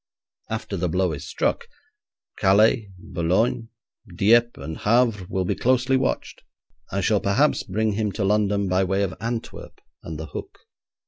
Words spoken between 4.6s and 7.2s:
Havre will be closely watched. I